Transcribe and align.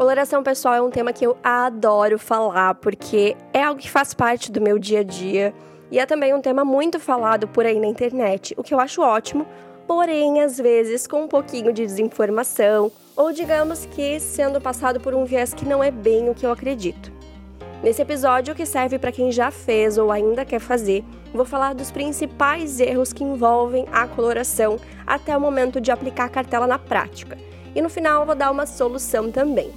Coloração 0.00 0.42
pessoal 0.42 0.72
é 0.76 0.80
um 0.80 0.88
tema 0.88 1.12
que 1.12 1.26
eu 1.26 1.36
adoro 1.44 2.18
falar 2.18 2.74
porque 2.76 3.36
é 3.52 3.62
algo 3.62 3.78
que 3.78 3.90
faz 3.90 4.14
parte 4.14 4.50
do 4.50 4.58
meu 4.58 4.78
dia 4.78 5.00
a 5.00 5.02
dia 5.02 5.52
e 5.90 5.98
é 5.98 6.06
também 6.06 6.32
um 6.32 6.40
tema 6.40 6.64
muito 6.64 6.98
falado 6.98 7.46
por 7.46 7.66
aí 7.66 7.78
na 7.78 7.86
internet, 7.86 8.54
o 8.56 8.62
que 8.62 8.72
eu 8.72 8.80
acho 8.80 9.02
ótimo, 9.02 9.46
porém 9.86 10.40
às 10.40 10.56
vezes 10.56 11.06
com 11.06 11.24
um 11.24 11.28
pouquinho 11.28 11.70
de 11.70 11.84
desinformação 11.84 12.90
ou 13.14 13.30
digamos 13.30 13.84
que 13.84 14.18
sendo 14.18 14.58
passado 14.58 14.98
por 15.00 15.12
um 15.12 15.26
viés 15.26 15.52
que 15.52 15.66
não 15.66 15.84
é 15.84 15.90
bem 15.90 16.30
o 16.30 16.34
que 16.34 16.46
eu 16.46 16.50
acredito. 16.50 17.12
Nesse 17.82 18.00
episódio, 18.00 18.54
que 18.54 18.64
serve 18.64 18.98
para 18.98 19.12
quem 19.12 19.30
já 19.30 19.50
fez 19.50 19.98
ou 19.98 20.10
ainda 20.10 20.46
quer 20.46 20.60
fazer, 20.60 21.04
vou 21.34 21.44
falar 21.44 21.74
dos 21.74 21.90
principais 21.90 22.80
erros 22.80 23.12
que 23.12 23.22
envolvem 23.22 23.84
a 23.92 24.06
coloração 24.06 24.78
até 25.06 25.36
o 25.36 25.40
momento 25.40 25.78
de 25.78 25.90
aplicar 25.90 26.24
a 26.24 26.30
cartela 26.30 26.66
na 26.66 26.78
prática. 26.78 27.36
E 27.74 27.82
no 27.82 27.90
final, 27.90 28.24
vou 28.24 28.34
dar 28.34 28.50
uma 28.50 28.64
solução 28.64 29.30
também. 29.30 29.70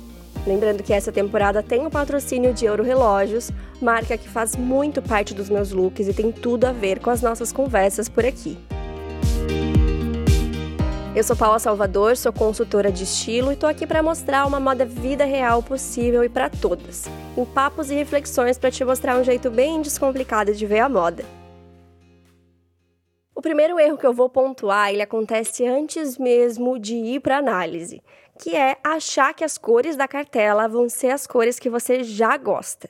Lembrando 0.45 0.83
que 0.83 0.91
essa 0.91 1.11
temporada 1.11 1.63
tem 1.63 1.85
o 1.85 1.89
patrocínio 1.89 2.53
de 2.53 2.65
Euro 2.65 2.83
Relógios, 2.83 3.49
marca 3.81 4.17
que 4.17 4.27
faz 4.27 4.57
muito 4.57 5.01
parte 5.01 5.33
dos 5.33 5.49
meus 5.49 5.71
looks 5.71 6.05
e 6.07 6.13
tem 6.13 6.33
tudo 6.33 6.65
a 6.65 6.73
ver 6.73 6.99
com 6.99 7.09
as 7.09 7.21
nossas 7.21 7.53
conversas 7.53 8.09
por 8.09 8.25
aqui. 8.25 8.57
Eu 11.15 11.23
sou 11.23 11.35
Paula 11.35 11.59
Salvador, 11.59 12.17
sou 12.17 12.33
consultora 12.33 12.91
de 12.91 13.03
estilo 13.03 13.53
e 13.53 13.55
tô 13.55 13.67
aqui 13.67 13.87
para 13.87 14.03
mostrar 14.03 14.45
uma 14.45 14.59
moda 14.59 14.83
vida 14.83 15.23
real 15.23 15.63
possível 15.63 16.23
e 16.23 16.29
para 16.29 16.49
todas, 16.49 17.05
em 17.37 17.45
papos 17.45 17.89
e 17.89 17.95
reflexões 17.95 18.57
para 18.57 18.71
te 18.71 18.83
mostrar 18.83 19.17
um 19.17 19.23
jeito 19.23 19.49
bem 19.49 19.81
descomplicado 19.81 20.53
de 20.53 20.65
ver 20.65 20.79
a 20.79 20.89
moda. 20.89 21.23
O 23.35 23.41
primeiro 23.41 23.79
erro 23.79 23.97
que 23.97 24.07
eu 24.07 24.13
vou 24.13 24.27
pontuar, 24.27 24.91
ele 24.91 25.01
acontece 25.01 25.65
antes 25.67 26.17
mesmo 26.17 26.79
de 26.79 26.95
ir 26.95 27.19
para 27.19 27.37
análise, 27.37 28.01
que 28.39 28.55
é 28.55 28.77
achar 28.83 29.33
que 29.33 29.43
as 29.43 29.57
cores 29.57 29.95
da 29.95 30.07
cartela 30.07 30.67
vão 30.67 30.89
ser 30.89 31.11
as 31.11 31.27
cores 31.27 31.59
que 31.59 31.69
você 31.69 32.03
já 32.03 32.37
gosta. 32.37 32.89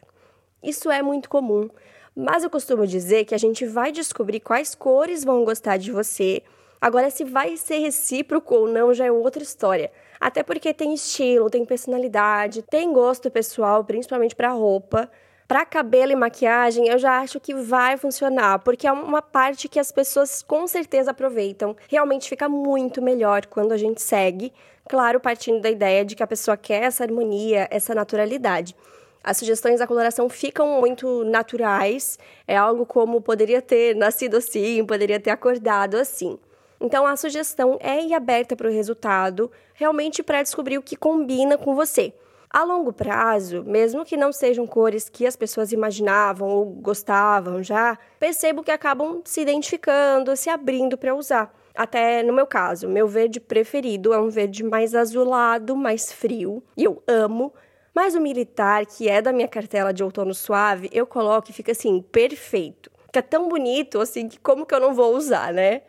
Isso 0.62 0.90
é 0.90 1.02
muito 1.02 1.30
comum, 1.30 1.70
mas 2.16 2.44
eu 2.44 2.50
costumo 2.50 2.88
dizer 2.88 3.26
que 3.26 3.36
a 3.36 3.40
gente 3.40 3.66
vai 3.66 3.92
descobrir 3.92 4.40
quais 4.40 4.73
cores 4.76 5.23
vão 5.23 5.44
gostar 5.44 5.78
de 5.78 5.92
você 5.92 6.42
Agora, 6.84 7.09
se 7.09 7.23
vai 7.23 7.56
ser 7.56 7.78
recíproco 7.78 8.53
ou 8.53 8.68
não 8.68 8.94
já 8.94 9.06
é 9.06 9.12
outra 9.12 9.42
história. 9.42 9.90
Até 10.20 10.44
porque 10.44 10.73
tem 10.73 10.94
estilo, 10.94 11.50
tem 11.50 11.66
personalidade, 11.66 12.62
tem 12.62 12.92
gosto 12.92 13.31
pessoal, 13.31 13.86
principalmente 13.86 14.36
para 14.36 14.52
roupa. 14.52 15.09
Para 15.48 15.66
cabelo 15.66 16.12
e 16.12 16.16
maquiagem, 16.16 16.88
eu 16.88 16.98
já 16.98 17.20
acho 17.20 17.40
que 17.40 17.54
vai 17.54 17.98
funcionar, 17.98 18.60
porque 18.60 18.88
é 18.88 18.92
uma 18.92 19.22
parte 19.22 19.68
que 19.68 19.80
as 19.80 19.92
pessoas 19.92 20.42
com 20.42 20.66
certeza 20.68 21.12
aproveitam. 21.12 21.76
Realmente 21.90 22.30
fica 22.30 22.48
muito 22.48 23.02
melhor 23.02 23.46
quando 23.48 23.74
a 23.74 23.78
gente 23.78 24.02
segue, 24.02 24.54
claro, 24.88 25.20
partindo 25.20 25.62
da 25.62 25.70
ideia 25.70 26.06
de 26.06 26.16
que 26.16 26.24
a 26.24 26.28
pessoa 26.28 26.56
quer 26.56 26.84
essa 26.84 27.04
harmonia, 27.04 27.68
essa 27.70 27.94
naturalidade. 27.94 28.74
As 29.22 29.38
sugestões 29.38 29.80
da 29.80 29.88
coloração 29.88 30.30
ficam 30.30 30.80
muito 30.80 31.26
naturais, 31.26 32.18
é 32.48 32.56
algo 32.56 32.86
como 32.86 33.22
poderia 33.22 33.62
ter 33.62 33.96
nascido 33.96 34.38
assim, 34.38 34.86
poderia 34.86 35.20
ter 35.20 35.32
acordado 35.32 35.96
assim. 35.96 36.40
Então 36.80 37.06
a 37.06 37.16
sugestão 37.16 37.78
é 37.82 38.02
ir 38.02 38.14
aberta 38.14 38.56
para 38.56 38.68
o 38.68 38.72
resultado, 38.72 39.52
realmente 39.74 40.24
para 40.24 40.42
descobrir 40.42 40.78
o 40.78 40.82
que 40.82 40.96
combina 40.96 41.58
com 41.58 41.76
você. 41.76 42.14
A 42.56 42.64
longo 42.64 42.94
prazo, 42.94 43.64
mesmo 43.64 44.06
que 44.06 44.16
não 44.16 44.32
sejam 44.32 44.68
cores 44.68 45.09
que 45.09 45.26
as 45.26 45.36
pessoas 45.36 45.72
imaginavam 45.72 46.48
ou 46.48 46.66
gostavam 46.66 47.64
já, 47.64 47.98
percebo 48.20 48.62
que 48.62 48.70
acabam 48.70 49.23
se 49.26 49.42
identificando, 49.42 50.36
se 50.38 50.52
abrindo 50.52 50.96
para 50.96 51.16
usar. 51.16 51.52
Até 51.74 52.22
no 52.22 52.31
meu 52.31 52.46
caso, 52.46 52.88
meu 52.88 53.08
verde 53.08 53.40
preferido 53.40 54.14
é 54.14 54.20
um 54.20 54.30
verde 54.30 54.64
mais 54.64 54.94
azulado, 54.94 55.76
mais 55.76 56.14
frio, 56.14 56.64
e 56.78 56.84
eu 56.84 57.02
amo. 57.08 57.52
Mas 57.92 58.14
o 58.14 58.22
militar, 58.22 58.86
que 58.86 59.09
é 59.09 59.20
da 59.20 59.34
minha 59.34 59.48
cartela 59.48 59.92
de 59.92 60.04
outono 60.04 60.36
suave, 60.36 60.92
eu 60.94 61.08
coloco 61.08 61.50
e 61.50 61.54
fica 61.54 61.72
assim, 61.72 62.03
perfeito. 62.03 62.91
Fica 63.08 63.24
tão 63.24 63.47
bonito 63.47 64.00
assim 64.00 64.28
que 64.30 64.40
como 64.40 64.64
que 64.64 64.75
eu 64.75 64.80
não 64.80 64.94
vou 64.94 65.16
usar, 65.16 65.52
né? 65.52 65.81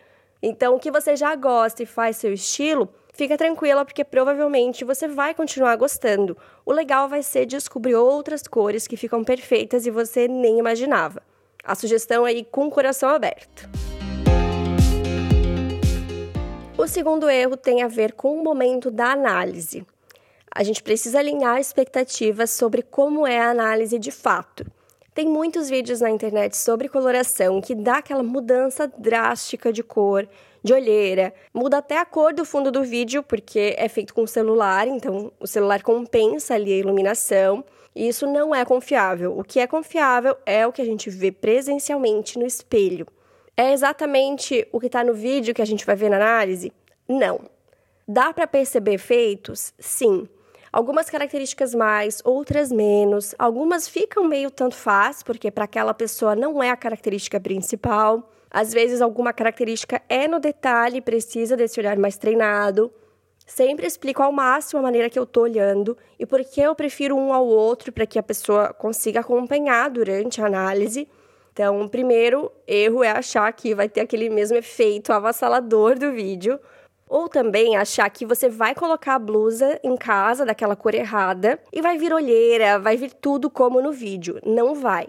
Então, 0.43 0.77
o 0.77 0.81
que 0.81 0.91
você 0.91 1.15
já 1.15 1.35
gosta 1.37 1.83
e 1.83 1.87
faz 1.87 2.17
seu 2.17 2.33
estilo, 2.33 2.89
fica 3.15 3.39
tranquila 3.39 3.85
porque 3.85 4.05
provavelmente 4.05 4.85
você 4.85 5.09
vai 5.09 5.33
continuar 5.35 5.77
gostando. 5.77 6.37
O 6.67 6.73
legal 6.73 7.09
vai 7.09 7.23
ser 7.23 7.47
descobrir 7.47 7.95
outras 7.95 8.43
cores 8.47 8.87
que 8.87 8.97
ficam 8.97 9.25
perfeitas 9.25 9.87
e 9.87 9.91
você 9.91 10.29
nem 10.29 10.59
imaginava. 10.59 11.23
A 11.65 11.75
sugestão 11.75 12.25
aí 12.25 12.45
com 12.45 12.67
o 12.67 12.71
coração 12.71 13.09
aberto. 13.09 13.71
O 16.77 16.87
segundo 16.87 17.31
erro 17.31 17.57
tem 17.57 17.83
a 17.83 17.89
ver 17.89 18.13
com 18.13 18.39
o 18.39 18.45
momento 18.45 18.91
da 18.91 19.13
análise. 19.13 19.87
A 20.51 20.63
gente 20.63 20.83
precisa 20.83 21.21
alinhar 21.21 21.59
expectativas 21.59 22.51
sobre 22.51 22.83
como 22.83 23.27
é 23.27 23.41
a 23.41 23.51
análise 23.51 23.99
de 23.99 24.11
fato. 24.11 24.67
Tem 25.15 25.27
muitos 25.27 25.71
vídeos 25.71 26.01
na 26.01 26.11
internet 26.11 26.57
sobre 26.57 26.89
coloração 26.89 27.61
que 27.61 27.75
dá 27.75 27.99
aquela 27.99 28.23
mudança 28.23 28.93
drástica 28.99 29.73
de 29.73 29.83
cor, 29.83 30.29
de 30.65 30.73
olheira, 30.73 31.35
muda 31.53 31.77
até 31.77 31.99
a 31.99 32.07
cor 32.07 32.33
do 32.33 32.43
fundo 32.43 32.73
do 32.73 32.83
vídeo, 32.83 33.23
porque 33.23 33.75
é 33.77 33.87
feito 33.87 34.15
com 34.15 34.27
celular, 34.27 34.89
então 34.89 35.31
o 35.39 35.47
celular 35.47 35.83
compensa 35.83 36.55
ali 36.55 36.73
a 36.73 36.79
iluminação. 36.79 37.63
E 37.95 38.09
isso 38.09 38.27
não 38.27 38.55
é 38.55 38.65
confiável. 38.65 39.39
O 39.39 39.45
que 39.45 39.61
é 39.61 39.67
confiável 39.67 40.35
é 40.47 40.67
o 40.67 40.73
que 40.73 40.81
a 40.81 40.85
gente 40.85 41.11
vê 41.11 41.31
presencialmente 41.31 42.39
no 42.39 42.47
espelho. 42.47 43.07
É 43.55 43.75
exatamente 43.75 44.67
o 44.73 44.81
que 44.81 44.87
está 44.87 45.05
no 45.05 45.13
vídeo 45.13 45.55
que 45.55 45.63
a 45.63 45.67
gente 45.67 45.85
vai 45.85 45.95
ver 45.95 46.09
na 46.09 46.17
análise? 46.17 46.73
Não. 47.07 47.43
Dá 48.09 48.33
para 48.33 48.47
perceber 48.47 48.95
efeitos? 48.95 49.75
Sim. 49.79 50.27
Algumas 50.73 51.09
características 51.09 51.75
mais, 51.75 52.21
outras 52.25 52.73
menos. 52.73 53.35
Algumas 53.39 53.87
ficam 53.87 54.25
meio 54.25 54.51
tanto 54.51 54.75
faz, 54.75 55.23
porque 55.23 55.51
para 55.51 55.65
aquela 55.65 55.93
pessoa 55.95 56.35
não 56.35 56.63
é 56.63 56.71
a 56.71 56.77
característica 56.77 57.39
principal. 57.39 58.29
Às 58.55 58.73
vezes, 58.73 59.03
alguma 59.03 59.33
característica 59.33 60.01
é 60.09 60.29
no 60.29 60.39
detalhe, 60.39 61.01
precisa 61.01 61.57
desse 61.57 61.81
olhar 61.81 61.99
mais 61.99 62.17
treinado. 62.17 62.89
Sempre 63.45 63.85
explico 63.85 64.23
ao 64.23 64.31
máximo 64.31 64.79
a 64.79 64.83
maneira 64.83 65.11
que 65.11 65.19
eu 65.19 65.25
estou 65.25 65.43
olhando 65.43 65.99
e 66.21 66.25
por 66.25 66.41
que 66.45 66.61
eu 66.61 66.73
prefiro 66.73 67.17
um 67.17 67.33
ao 67.33 67.45
outro 67.45 67.91
para 67.91 68.07
que 68.07 68.17
a 68.17 68.23
pessoa 68.23 68.73
consiga 68.73 69.19
acompanhar 69.19 69.91
durante 69.91 70.41
a 70.41 70.47
análise. 70.47 71.09
Então, 71.53 71.89
primeiro 71.89 72.49
erro 72.65 73.03
é 73.03 73.11
achar 73.11 73.53
que 73.53 73.75
vai 73.75 73.89
ter 73.89 74.03
aquele 74.03 74.31
mesmo 74.31 74.57
efeito 74.57 75.13
avassalador 75.13 75.99
do 75.99 76.13
vídeo. 76.13 76.61
Ou 77.09 77.29
também 77.29 77.77
achar 77.77 78.09
que 78.09 78.25
você 78.25 78.49
vai 78.49 78.73
colocar 78.73 79.17
a 79.17 79.19
blusa 79.19 79.81
em 79.83 79.97
casa 79.97 80.47
daquela 80.47 80.77
cor 80.77 80.95
errada 80.95 81.59
e 81.73 81.83
vai 81.83 81.99
vir 81.99 82.13
olheira, 82.13 82.79
vai 82.79 82.97
vir 82.97 83.15
tudo 83.15 83.51
como 83.51 83.83
no 83.83 83.91
vídeo. 83.91 84.39
Não 84.47 84.77
vai. 84.77 85.09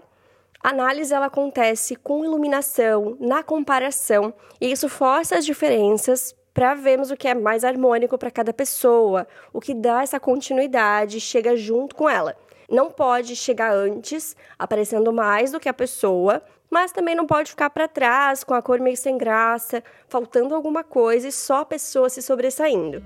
A 0.66 0.70
análise 0.70 1.14
ela 1.14 1.26
acontece 1.26 1.94
com 1.94 2.24
iluminação, 2.24 3.16
na 3.20 3.40
comparação, 3.40 4.34
e 4.60 4.72
isso 4.72 4.88
força 4.88 5.38
as 5.38 5.46
diferenças 5.46 6.34
para 6.52 6.74
vermos 6.74 7.08
o 7.08 7.16
que 7.16 7.28
é 7.28 7.34
mais 7.34 7.62
harmônico 7.62 8.18
para 8.18 8.32
cada 8.32 8.52
pessoa, 8.52 9.28
o 9.52 9.60
que 9.60 9.72
dá 9.72 10.02
essa 10.02 10.18
continuidade, 10.18 11.20
chega 11.20 11.56
junto 11.56 11.94
com 11.94 12.10
ela. 12.10 12.34
Não 12.68 12.90
pode 12.90 13.36
chegar 13.36 13.72
antes, 13.72 14.34
aparecendo 14.58 15.12
mais 15.12 15.52
do 15.52 15.60
que 15.60 15.68
a 15.68 15.72
pessoa, 15.72 16.42
mas 16.68 16.90
também 16.90 17.14
não 17.14 17.28
pode 17.28 17.50
ficar 17.50 17.70
para 17.70 17.86
trás, 17.86 18.42
com 18.42 18.52
a 18.52 18.60
cor 18.60 18.80
meio 18.80 18.96
sem 18.96 19.16
graça, 19.16 19.84
faltando 20.08 20.52
alguma 20.52 20.82
coisa 20.82 21.28
e 21.28 21.32
só 21.32 21.60
a 21.60 21.64
pessoa 21.64 22.10
se 22.10 22.20
sobressaindo. 22.20 23.04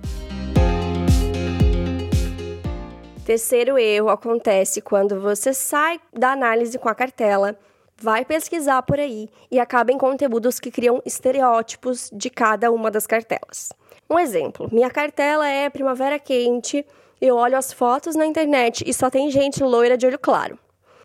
Terceiro 3.31 3.79
erro 3.79 4.09
acontece 4.09 4.81
quando 4.81 5.21
você 5.21 5.55
sai 5.55 6.01
da 6.13 6.33
análise 6.33 6.77
com 6.77 6.89
a 6.89 6.95
cartela, 6.97 7.57
vai 7.97 8.25
pesquisar 8.25 8.83
por 8.83 8.99
aí 8.99 9.29
e 9.49 9.61
acaba 9.61 9.93
em 9.93 9.97
conteúdos 9.97 10.59
que 10.59 10.69
criam 10.69 11.01
estereótipos 11.07 12.11
de 12.13 12.29
cada 12.29 12.73
uma 12.73 12.91
das 12.91 13.07
cartelas. 13.07 13.73
Um 14.11 14.19
exemplo: 14.19 14.69
minha 14.73 14.91
cartela 14.91 15.47
é 15.47 15.71
primavera 15.71 16.19
quente, 16.19 16.85
eu 17.21 17.37
olho 17.37 17.57
as 17.57 17.73
fotos 17.73 18.17
na 18.17 18.27
internet 18.27 18.83
e 18.85 18.93
só 18.93 19.09
tem 19.09 19.31
gente 19.31 19.63
loira 19.63 19.97
de 19.97 20.07
olho 20.07 20.19
claro 20.19 20.59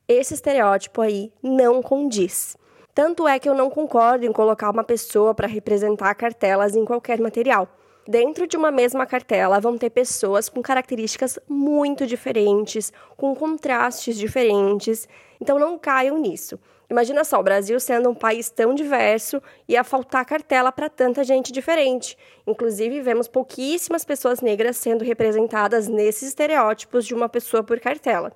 esse 0.07 0.33
estereótipo 0.33 1.01
aí 1.01 1.31
não 1.44 1.80
condiz. 1.80 2.57
Tanto 2.95 3.28
é 3.28 3.38
que 3.38 3.48
eu 3.48 3.54
não 3.54 3.69
concordo 3.69 4.25
em 4.25 4.31
colocar 4.31 4.71
uma 4.71 4.83
pessoa 4.83 5.36
para 5.36 5.48
representar 5.48 6.16
cartelas 6.16 6.75
em 6.75 6.86
qualquer 6.86 7.19
material. 7.19 7.68
Dentro 8.07 8.46
de 8.46 8.56
uma 8.56 8.69
mesma 8.69 9.04
cartela 9.07 9.60
vão 9.60 9.80
ter 9.80 9.90
pessoas 9.90 10.48
com 10.48 10.62
características 10.62 11.40
muito 11.50 12.06
diferentes, 12.06 12.94
com 13.18 13.36
contrastes 13.36 14.16
diferentes, 14.16 15.07
então 15.42 15.57
não 15.57 15.75
caiam 15.80 16.19
nisso. 16.19 16.60
Imagina 16.88 17.24
só, 17.24 17.40
o 17.40 17.44
Brasil 17.44 17.80
sendo 17.80 18.07
um 18.12 18.13
país 18.13 18.48
tão 18.52 18.75
diverso, 18.75 19.42
ia 19.68 19.84
faltar 19.84 20.24
cartela 20.24 20.72
para 20.72 20.88
tanta 20.88 21.24
gente 21.24 21.52
diferente. 21.52 22.16
Inclusive, 22.46 23.02
vemos 23.02 23.28
pouquíssimas 23.28 24.06
pessoas 24.06 24.40
negras 24.40 24.78
sendo 24.78 25.04
representadas 25.04 25.88
nesses 25.88 26.28
estereótipos 26.30 27.07
de 27.07 27.16
uma 27.16 27.28
pessoa 27.28 27.63
por 27.63 27.80
cartela. 27.80 28.31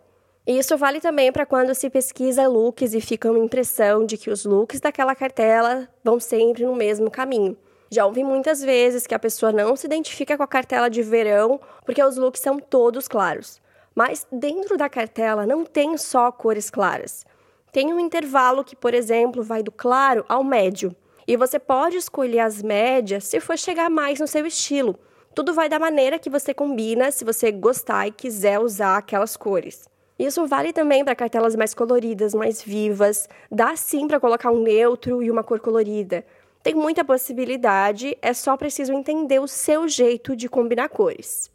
E 0.48 0.58
isso 0.58 0.76
vale 0.78 1.00
também 1.00 1.32
para 1.32 1.46
quando 1.46 1.76
se 1.76 1.92
pesquisa 1.92 2.48
looks 2.48 2.96
e 2.96 3.02
fica 3.02 3.30
uma 3.30 3.38
impressão 3.38 4.04
de 4.04 4.18
que 4.18 4.32
os 4.32 4.46
looks 4.46 4.80
daquela 4.80 5.14
cartela 5.14 5.88
vão 6.04 6.20
sempre 6.20 6.66
no 6.66 6.76
mesmo 6.76 7.12
caminho. 7.12 7.56
Já 7.92 8.06
ouvi 8.06 8.24
muitas 8.24 8.62
vezes 8.62 9.08
que 9.08 9.16
a 9.16 9.20
pessoa 9.20 9.52
não 9.52 9.76
se 9.76 9.88
identifica 9.88 10.38
com 10.38 10.44
a 10.44 10.48
cartela 10.48 10.90
de 10.90 11.02
verão 11.02 11.60
porque 11.84 12.04
os 12.04 12.18
looks 12.18 12.42
são 12.42 12.60
todos 12.60 13.08
claros. 13.08 13.60
Mas 13.96 14.28
dentro 14.32 14.78
da 14.78 14.88
cartela 14.88 15.46
não 15.46 15.66
tem 15.66 15.98
só 15.98 16.32
cores 16.32 16.70
claras. 16.70 17.26
Tem 17.72 17.94
um 17.94 18.00
intervalo 18.00 18.64
que, 18.64 18.76
por 18.76 18.94
exemplo, 18.94 19.44
vai 19.44 19.64
do 19.64 19.72
claro 19.72 20.24
ao 20.30 20.44
médio. 20.44 20.96
E 21.28 21.36
você 21.36 21.60
pode 21.60 21.98
escolher 21.98 22.40
as 22.40 22.62
médias 22.62 23.24
se 23.24 23.40
for 23.40 23.58
chegar 23.58 23.90
mais 23.90 24.20
no 24.20 24.28
seu 24.28 24.46
estilo. 24.46 24.98
Tudo 25.36 25.54
vai 25.54 25.70
da 25.70 25.80
maneira 25.80 26.20
que 26.20 26.30
você 26.30 26.54
combina, 26.54 27.12
se 27.12 27.24
você 27.24 27.52
gostar 27.52 28.08
e 28.08 28.12
quiser 28.12 28.60
usar 28.60 28.98
aquelas 28.98 29.38
cores. 29.38 29.88
Isso 30.18 30.46
vale 30.46 30.74
também 30.74 31.06
para 31.06 31.16
cartelas 31.16 31.56
mais 31.56 31.74
coloridas, 31.74 32.34
mais 32.34 32.62
vivas. 32.62 33.30
Dá 33.50 33.76
sim 33.76 34.08
para 34.08 34.20
colocar 34.20 34.52
um 34.52 34.62
neutro 34.62 35.24
e 35.24 35.32
uma 35.32 35.44
cor 35.44 35.60
colorida. 35.60 36.26
Tem 36.70 36.76
muita 36.76 37.04
possibilidade, 37.04 38.16
é 38.22 38.32
só 38.32 38.56
preciso 38.56 38.94
entender 38.94 39.40
o 39.40 39.48
seu 39.48 39.88
jeito 39.88 40.36
de 40.36 40.48
combinar 40.48 40.88
cores. 40.88 41.50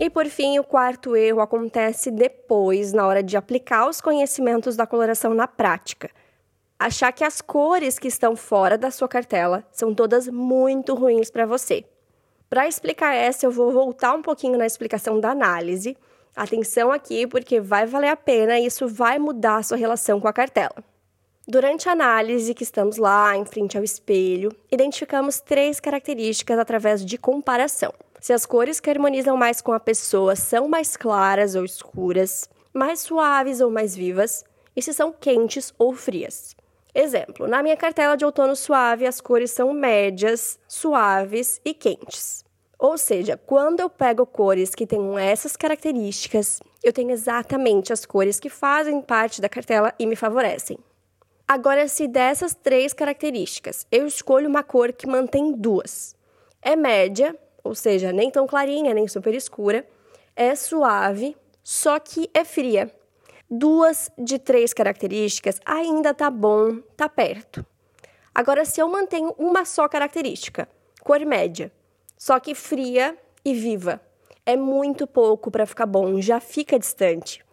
E 0.00 0.08
por 0.08 0.24
fim, 0.28 0.58
o 0.58 0.64
quarto 0.64 1.14
erro 1.14 1.42
acontece 1.42 2.10
depois, 2.10 2.94
na 2.94 3.06
hora 3.06 3.22
de 3.22 3.36
aplicar 3.36 3.86
os 3.86 4.00
conhecimentos 4.00 4.76
da 4.76 4.86
coloração 4.86 5.34
na 5.34 5.46
prática. 5.46 6.08
Achar 6.78 7.12
que 7.12 7.22
as 7.22 7.42
cores 7.42 7.98
que 7.98 8.08
estão 8.08 8.34
fora 8.34 8.78
da 8.78 8.90
sua 8.90 9.06
cartela 9.06 9.62
são 9.70 9.94
todas 9.94 10.28
muito 10.28 10.94
ruins 10.94 11.30
para 11.30 11.44
você. 11.44 11.84
Para 12.48 12.66
explicar 12.66 13.12
essa, 13.12 13.44
eu 13.44 13.50
vou 13.50 13.70
voltar 13.70 14.14
um 14.14 14.22
pouquinho 14.22 14.56
na 14.56 14.64
explicação 14.64 15.20
da 15.20 15.32
análise. 15.32 15.98
Atenção 16.34 16.90
aqui, 16.90 17.26
porque 17.26 17.60
vai 17.60 17.84
valer 17.84 18.08
a 18.08 18.16
pena 18.16 18.58
e 18.58 18.64
isso 18.64 18.88
vai 18.88 19.18
mudar 19.18 19.56
a 19.56 19.62
sua 19.62 19.76
relação 19.76 20.18
com 20.18 20.26
a 20.26 20.32
cartela. 20.32 20.91
Durante 21.46 21.88
a 21.88 21.92
análise 21.92 22.54
que 22.54 22.62
estamos 22.62 22.96
lá, 22.96 23.36
em 23.36 23.44
frente 23.44 23.76
ao 23.76 23.84
espelho, 23.84 24.50
identificamos 24.70 25.40
três 25.40 25.80
características 25.80 26.58
através 26.58 27.04
de 27.04 27.18
comparação 27.18 27.92
se 28.22 28.32
as 28.32 28.46
cores 28.46 28.78
que 28.78 28.88
harmonizam 28.88 29.36
mais 29.36 29.60
com 29.60 29.72
a 29.72 29.80
pessoa 29.80 30.36
são 30.36 30.68
mais 30.68 30.96
claras 30.96 31.56
ou 31.56 31.64
escuras, 31.64 32.48
mais 32.72 33.00
suaves 33.00 33.60
ou 33.60 33.68
mais 33.68 33.96
vivas, 33.96 34.44
e 34.76 34.80
se 34.80 34.94
são 34.94 35.12
quentes 35.12 35.74
ou 35.76 35.92
frias. 35.92 36.54
Exemplo: 36.94 37.48
na 37.48 37.64
minha 37.64 37.76
cartela 37.76 38.16
de 38.16 38.24
outono 38.24 38.54
suave, 38.54 39.08
as 39.08 39.20
cores 39.20 39.50
são 39.50 39.72
médias, 39.72 40.56
suaves 40.68 41.60
e 41.64 41.74
quentes. 41.74 42.44
Ou 42.78 42.96
seja, 42.96 43.36
quando 43.36 43.80
eu 43.80 43.90
pego 43.90 44.24
cores 44.24 44.72
que 44.72 44.86
tenham 44.86 45.18
essas 45.18 45.56
características, 45.56 46.60
eu 46.82 46.92
tenho 46.92 47.10
exatamente 47.10 47.92
as 47.92 48.06
cores 48.06 48.38
que 48.38 48.48
fazem 48.48 49.00
parte 49.02 49.40
da 49.40 49.48
cartela 49.48 49.92
e 49.98 50.06
me 50.06 50.14
favorecem. 50.14 50.78
Agora, 51.54 51.86
se 51.86 52.08
dessas 52.08 52.54
três 52.54 52.94
características 52.94 53.86
eu 53.92 54.06
escolho 54.06 54.48
uma 54.48 54.62
cor 54.62 54.90
que 54.90 55.06
mantém 55.06 55.52
duas, 55.52 56.16
é 56.62 56.74
média, 56.74 57.38
ou 57.62 57.74
seja, 57.74 58.10
nem 58.10 58.30
tão 58.30 58.46
clarinha, 58.46 58.94
nem 58.94 59.06
super 59.06 59.34
escura, 59.34 59.86
é 60.34 60.54
suave, 60.54 61.36
só 61.62 61.98
que 61.98 62.30
é 62.32 62.42
fria. 62.42 62.90
Duas 63.50 64.10
de 64.16 64.38
três 64.38 64.72
características 64.72 65.60
ainda 65.62 66.14
tá 66.14 66.30
bom, 66.30 66.78
tá 66.96 67.06
perto. 67.06 67.62
Agora, 68.34 68.64
se 68.64 68.80
eu 68.80 68.88
mantenho 68.88 69.34
uma 69.36 69.66
só 69.66 69.86
característica, 69.86 70.66
cor 71.02 71.20
média, 71.20 71.70
só 72.16 72.40
que 72.40 72.54
fria 72.54 73.14
e 73.44 73.52
viva, 73.52 74.00
é 74.46 74.56
muito 74.56 75.06
pouco 75.06 75.50
para 75.50 75.66
ficar 75.66 75.84
bom, 75.84 76.18
já 76.18 76.40
fica 76.40 76.78
distante. 76.78 77.44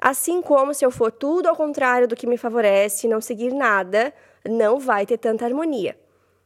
Assim 0.00 0.40
como 0.40 0.72
se 0.72 0.82
eu 0.82 0.90
for 0.90 1.12
tudo 1.12 1.46
ao 1.46 1.54
contrário 1.54 2.08
do 2.08 2.16
que 2.16 2.26
me 2.26 2.38
favorece 2.38 3.06
e 3.06 3.10
não 3.10 3.20
seguir 3.20 3.52
nada, 3.52 4.14
não 4.48 4.78
vai 4.78 5.04
ter 5.04 5.18
tanta 5.18 5.44
harmonia. 5.44 5.94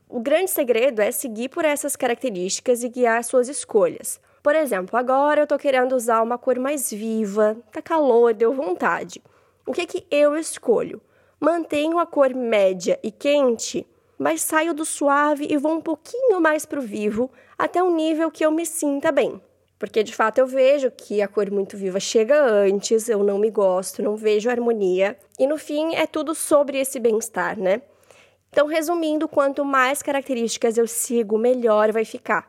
O 0.09 0.19
grande 0.19 0.51
segredo 0.51 1.01
é 1.01 1.13
seguir 1.13 1.49
por 1.49 1.65
essas 1.65 1.95
características 1.95 2.83
e 2.83 2.89
guiar 2.89 3.23
suas 3.23 3.49
escolhas. 3.49 4.21
Por 4.43 4.57
exemplo, 4.57 4.99
agora 4.99 5.41
eu 5.41 5.45
estou 5.45 5.59
querendo 5.59 5.95
usar 5.95 6.21
uma 6.21 6.37
cor 6.37 6.59
mais 6.59 6.91
viva, 6.91 7.57
tá 7.73 7.81
calor, 7.81 8.35
deu 8.35 8.53
vontade. 8.53 9.23
O 9.65 9.73
que 9.73 9.87
que 9.87 10.07
eu 10.11 10.37
escolho? 10.37 11.01
Mantenho 11.41 11.99
a 11.99 12.07
cor 12.07 12.35
média 12.35 12.99
e 13.03 13.11
quente, 13.13 13.87
mas 14.19 14.43
saio 14.43 14.75
do 14.75 14.85
suave 14.85 15.47
e 15.49 15.57
vou 15.57 15.73
um 15.73 15.81
pouquinho 15.81 16.41
mais 16.41 16.67
para 16.67 16.81
o 16.81 16.83
vivo, 16.83 17.31
até 17.57 17.83
um 17.83 17.95
nível 17.95 18.31
que 18.31 18.45
eu 18.45 18.51
me 18.51 18.67
sinta 18.67 19.13
bem. 19.13 19.41
Porque 19.79 20.03
de 20.03 20.15
fato 20.15 20.39
eu 20.39 20.47
vejo 20.47 20.91
que 20.91 21.21
a 21.21 21.29
cor 21.29 21.51
muito 21.51 21.77
viva 21.77 21.99
chega 21.99 22.41
antes, 22.41 23.09
eu 23.09 23.23
não 23.23 23.39
me 23.39 23.51
gosto, 23.51 24.03
não 24.03 24.17
vejo 24.17 24.49
harmonia, 24.49 25.17
e 25.39 25.47
no 25.47 25.59
fim 25.59 25.95
é 25.95 26.07
tudo 26.07 26.35
sobre 26.35 26.79
esse 26.79 27.01
bem-estar, 27.01 27.59
né? 27.59 27.83
Então, 28.51 28.69
resumindo, 28.69 29.27
quanto 29.27 29.65
mais 29.65 30.01
características 30.01 30.79
eu 30.79 30.87
sigo, 30.87 31.37
melhor 31.37 31.91
vai 31.91 32.05
ficar. 32.05 32.49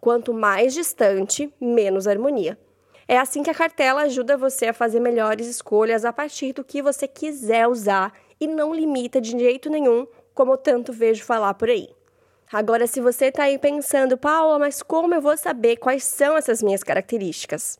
Quanto 0.00 0.32
mais 0.32 0.72
distante, 0.72 1.52
menos 1.60 2.06
harmonia. 2.06 2.58
É 3.06 3.18
assim 3.18 3.42
que 3.42 3.50
a 3.50 3.54
cartela 3.54 4.02
ajuda 4.02 4.38
você 4.38 4.68
a 4.68 4.72
fazer 4.72 4.98
melhores 4.98 5.46
escolhas 5.46 6.06
a 6.06 6.12
partir 6.12 6.54
do 6.54 6.64
que 6.64 6.80
você 6.80 7.06
quiser 7.06 7.68
usar 7.68 8.14
e 8.40 8.46
não 8.46 8.74
limita 8.74 9.20
de 9.20 9.32
jeito 9.32 9.68
nenhum, 9.68 10.06
como 10.34 10.52
eu 10.52 10.56
tanto 10.56 10.90
vejo 10.90 11.22
falar 11.22 11.52
por 11.52 11.68
aí. 11.68 11.90
Agora, 12.52 12.86
se 12.86 13.00
você 13.00 13.26
está 13.26 13.44
aí 13.44 13.58
pensando, 13.58 14.18
Paula, 14.18 14.58
mas 14.58 14.82
como 14.82 15.14
eu 15.14 15.22
vou 15.22 15.36
saber 15.36 15.76
quais 15.76 16.04
são 16.04 16.36
essas 16.36 16.62
minhas 16.62 16.82
características? 16.82 17.78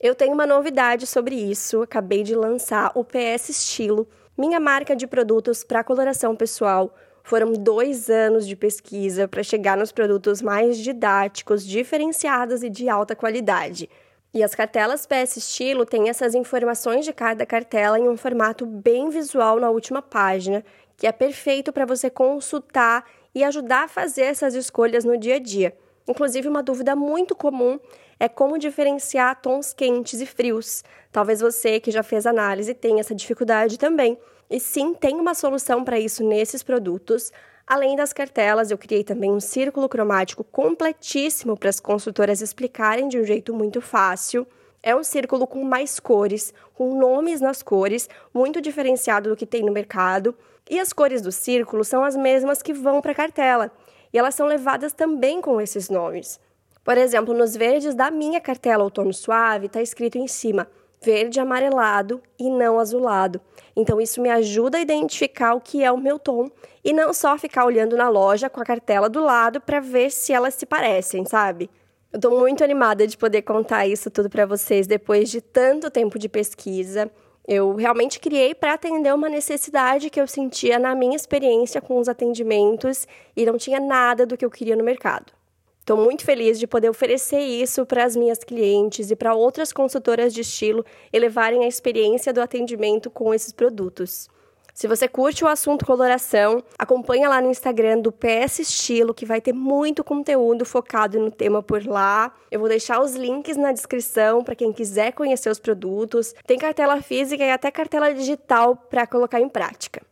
Eu 0.00 0.14
tenho 0.14 0.32
uma 0.32 0.46
novidade 0.46 1.06
sobre 1.06 1.34
isso. 1.34 1.82
Acabei 1.82 2.22
de 2.22 2.34
lançar 2.34 2.92
o 2.94 3.04
PS 3.04 3.50
Estilo, 3.50 4.08
minha 4.36 4.58
marca 4.58 4.96
de 4.96 5.06
produtos 5.06 5.62
para 5.62 5.84
coloração 5.84 6.34
pessoal 6.34 6.94
foram 7.26 7.52
dois 7.54 8.08
anos 8.08 8.46
de 8.46 8.54
pesquisa 8.54 9.26
para 9.26 9.42
chegar 9.42 9.76
nos 9.76 9.90
produtos 9.90 10.40
mais 10.40 10.78
didáticos, 10.78 11.66
diferenciados 11.66 12.62
e 12.62 12.70
de 12.70 12.88
alta 12.88 13.16
qualidade. 13.16 13.90
E 14.32 14.44
as 14.44 14.54
cartelas 14.54 15.06
PS 15.06 15.38
Estilo 15.38 15.84
têm 15.84 16.08
essas 16.08 16.36
informações 16.36 17.04
de 17.04 17.12
cada 17.12 17.44
cartela 17.44 17.98
em 17.98 18.08
um 18.08 18.16
formato 18.16 18.64
bem 18.64 19.08
visual 19.08 19.58
na 19.58 19.70
última 19.70 20.00
página, 20.00 20.64
que 20.96 21.04
é 21.04 21.10
perfeito 21.10 21.72
para 21.72 21.84
você 21.84 22.08
consultar 22.08 23.04
e 23.36 23.44
ajudar 23.44 23.84
a 23.84 23.88
fazer 23.88 24.22
essas 24.22 24.54
escolhas 24.54 25.04
no 25.04 25.18
dia 25.18 25.34
a 25.34 25.38
dia. 25.38 25.76
Inclusive, 26.08 26.48
uma 26.48 26.62
dúvida 26.62 26.96
muito 26.96 27.36
comum 27.36 27.78
é 28.18 28.30
como 28.30 28.58
diferenciar 28.58 29.42
tons 29.42 29.74
quentes 29.74 30.22
e 30.22 30.24
frios. 30.24 30.82
Talvez 31.12 31.40
você 31.42 31.78
que 31.78 31.90
já 31.90 32.02
fez 32.02 32.24
análise 32.24 32.72
tenha 32.72 33.00
essa 33.00 33.14
dificuldade 33.14 33.78
também. 33.78 34.18
E 34.48 34.58
sim, 34.58 34.94
tem 34.94 35.16
uma 35.16 35.34
solução 35.34 35.84
para 35.84 36.00
isso 36.00 36.26
nesses 36.26 36.62
produtos. 36.62 37.30
Além 37.66 37.94
das 37.94 38.10
cartelas, 38.10 38.70
eu 38.70 38.78
criei 38.78 39.04
também 39.04 39.30
um 39.30 39.40
círculo 39.40 39.86
cromático 39.86 40.42
completíssimo 40.42 41.58
para 41.58 41.68
as 41.68 41.78
consultoras 41.78 42.40
explicarem 42.40 43.06
de 43.06 43.20
um 43.20 43.24
jeito 43.24 43.52
muito 43.52 43.82
fácil. 43.82 44.46
É 44.82 44.96
um 44.96 45.04
círculo 45.04 45.46
com 45.46 45.62
mais 45.62 46.00
cores, 46.00 46.54
com 46.72 46.98
nomes 46.98 47.42
nas 47.42 47.62
cores, 47.62 48.08
muito 48.32 48.62
diferenciado 48.62 49.28
do 49.28 49.36
que 49.36 49.44
tem 49.44 49.62
no 49.62 49.72
mercado. 49.72 50.34
E 50.68 50.78
as 50.80 50.92
cores 50.92 51.22
do 51.22 51.30
círculo 51.30 51.84
são 51.84 52.04
as 52.04 52.16
mesmas 52.16 52.62
que 52.62 52.72
vão 52.72 53.00
para 53.00 53.12
a 53.12 53.14
cartela. 53.14 53.70
E 54.12 54.18
elas 54.18 54.34
são 54.34 54.46
levadas 54.46 54.92
também 54.92 55.40
com 55.40 55.60
esses 55.60 55.88
nomes. 55.88 56.40
Por 56.84 56.96
exemplo, 56.96 57.34
nos 57.34 57.56
verdes 57.56 57.94
da 57.94 58.10
minha 58.10 58.40
cartela 58.40 58.84
outono 58.84 59.12
suave, 59.12 59.66
está 59.66 59.82
escrito 59.82 60.18
em 60.18 60.28
cima 60.28 60.68
verde 61.02 61.38
amarelado 61.38 62.20
e 62.38 62.50
não 62.50 62.78
azulado. 62.78 63.40
Então 63.76 64.00
isso 64.00 64.20
me 64.20 64.30
ajuda 64.30 64.78
a 64.78 64.80
identificar 64.80 65.54
o 65.54 65.60
que 65.60 65.84
é 65.84 65.92
o 65.92 65.98
meu 65.98 66.18
tom 66.18 66.50
e 66.84 66.92
não 66.92 67.12
só 67.12 67.36
ficar 67.38 67.64
olhando 67.64 67.96
na 67.96 68.08
loja 68.08 68.48
com 68.48 68.60
a 68.60 68.64
cartela 68.64 69.08
do 69.08 69.22
lado 69.22 69.60
para 69.60 69.80
ver 69.80 70.10
se 70.10 70.32
elas 70.32 70.54
se 70.54 70.66
parecem, 70.66 71.24
sabe? 71.24 71.70
Eu 72.12 72.20
tô 72.20 72.30
muito 72.30 72.64
animada 72.64 73.06
de 73.06 73.16
poder 73.16 73.42
contar 73.42 73.86
isso 73.86 74.10
tudo 74.10 74.30
para 74.30 74.46
vocês 74.46 74.86
depois 74.86 75.28
de 75.28 75.40
tanto 75.40 75.90
tempo 75.90 76.18
de 76.18 76.28
pesquisa. 76.28 77.10
Eu 77.46 77.74
realmente 77.76 78.18
criei 78.18 78.54
para 78.54 78.72
atender 78.72 79.14
uma 79.14 79.28
necessidade 79.28 80.10
que 80.10 80.20
eu 80.20 80.26
sentia 80.26 80.80
na 80.80 80.96
minha 80.96 81.14
experiência 81.14 81.80
com 81.80 81.98
os 81.98 82.08
atendimentos 82.08 83.06
e 83.36 83.46
não 83.46 83.56
tinha 83.56 83.78
nada 83.78 84.26
do 84.26 84.36
que 84.36 84.44
eu 84.44 84.50
queria 84.50 84.74
no 84.74 84.82
mercado. 84.82 85.32
Estou 85.78 85.96
muito 85.96 86.24
feliz 86.24 86.58
de 86.58 86.66
poder 86.66 86.90
oferecer 86.90 87.38
isso 87.38 87.86
para 87.86 88.02
as 88.02 88.16
minhas 88.16 88.38
clientes 88.38 89.12
e 89.12 89.14
para 89.14 89.36
outras 89.36 89.72
consultoras 89.72 90.34
de 90.34 90.40
estilo 90.40 90.84
elevarem 91.12 91.62
a 91.62 91.68
experiência 91.68 92.32
do 92.32 92.40
atendimento 92.40 93.08
com 93.08 93.32
esses 93.32 93.52
produtos. 93.52 94.28
Se 94.76 94.86
você 94.86 95.08
curte 95.08 95.42
o 95.42 95.48
assunto 95.48 95.86
coloração, 95.86 96.62
acompanha 96.78 97.30
lá 97.30 97.40
no 97.40 97.50
Instagram 97.50 97.98
do 97.98 98.12
PS 98.12 98.58
Estilo, 98.58 99.14
que 99.14 99.24
vai 99.24 99.40
ter 99.40 99.54
muito 99.54 100.04
conteúdo 100.04 100.66
focado 100.66 101.18
no 101.18 101.30
tema 101.30 101.62
por 101.62 101.82
lá. 101.86 102.30
Eu 102.50 102.60
vou 102.60 102.68
deixar 102.68 103.00
os 103.00 103.14
links 103.14 103.56
na 103.56 103.72
descrição 103.72 104.44
para 104.44 104.54
quem 104.54 104.74
quiser 104.74 105.12
conhecer 105.12 105.48
os 105.48 105.58
produtos. 105.58 106.34
Tem 106.46 106.58
cartela 106.58 107.00
física 107.00 107.42
e 107.42 107.50
até 107.50 107.70
cartela 107.70 108.12
digital 108.12 108.76
para 108.76 109.06
colocar 109.06 109.40
em 109.40 109.48
prática. 109.48 110.02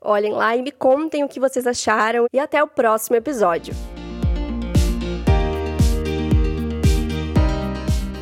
Olhem 0.00 0.32
lá 0.32 0.56
e 0.56 0.62
me 0.62 0.72
contem 0.72 1.22
o 1.22 1.28
que 1.28 1.38
vocês 1.38 1.64
acharam 1.64 2.26
e 2.32 2.38
até 2.40 2.60
o 2.60 2.66
próximo 2.66 3.14
episódio. 3.14 3.72